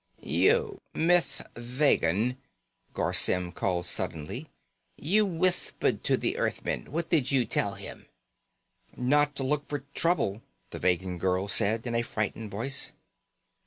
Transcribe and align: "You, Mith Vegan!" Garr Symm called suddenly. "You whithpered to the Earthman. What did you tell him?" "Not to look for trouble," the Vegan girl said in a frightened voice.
"You, 0.23 0.81
Mith 0.95 1.43
Vegan!" 1.55 2.37
Garr 2.95 3.13
Symm 3.13 3.51
called 3.51 3.85
suddenly. 3.85 4.49
"You 4.97 5.27
whithpered 5.27 6.01
to 6.05 6.17
the 6.17 6.37
Earthman. 6.37 6.91
What 6.91 7.11
did 7.11 7.29
you 7.29 7.45
tell 7.45 7.75
him?" 7.75 8.07
"Not 8.97 9.35
to 9.35 9.43
look 9.43 9.67
for 9.67 9.81
trouble," 9.93 10.41
the 10.71 10.79
Vegan 10.79 11.19
girl 11.19 11.47
said 11.47 11.85
in 11.85 11.93
a 11.93 12.01
frightened 12.01 12.49
voice. 12.49 12.93